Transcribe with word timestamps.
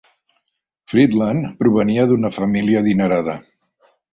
Friedland 0.93 1.45
provenia 1.61 2.07
d'una 2.13 2.33
família 2.39 2.81
adinerada. 2.83 3.37